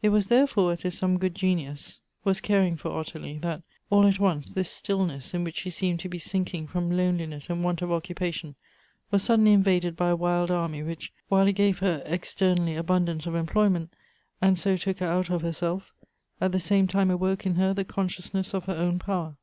It 0.00 0.08
was 0.08 0.28
therefore 0.28 0.72
as 0.72 0.86
if 0.86 0.94
some 0.94 1.18
good 1.18 1.34
genius 1.34 2.00
was 2.24 2.40
caring 2.40 2.78
for 2.78 2.88
174 2.88 2.92
Goethe's 2.96 3.36
Ottilie, 3.36 3.38
that, 3.42 3.62
all 3.90 4.06
at 4.08 4.18
once, 4.18 4.54
this 4.54 4.70
stillness, 4.70 5.34
in 5.34 5.44
which 5.44 5.58
she 5.58 5.68
seemed 5.68 6.00
to 6.00 6.08
be 6.08 6.18
sinking 6.18 6.66
from 6.66 6.90
loneliness 6.90 7.50
and 7.50 7.62
want 7.62 7.82
of 7.82 7.92
occupation, 7.92 8.54
was 9.10 9.22
suddenly 9.22 9.52
invaded 9.52 9.94
by 9.94 10.08
a 10.08 10.16
wild 10.16 10.50
army, 10.50 10.82
which, 10.82 11.12
while 11.28 11.46
it 11.46 11.52
gave 11.52 11.80
her 11.80 12.02
externally 12.06 12.74
abundance 12.74 13.26
of 13.26 13.34
employment, 13.34 13.92
and 14.40 14.58
so 14.58 14.78
took 14.78 15.00
her 15.00 15.06
out 15.06 15.28
of 15.28 15.42
herself, 15.42 15.92
at 16.40 16.52
the 16.52 16.58
same 16.58 16.86
time 16.86 17.10
awoke 17.10 17.44
in 17.44 17.56
her 17.56 17.74
the 17.74 17.84
consciousness 17.84 18.54
of 18.54 18.64
her 18.64 18.76
own 18.76 18.98
power. 18.98 19.36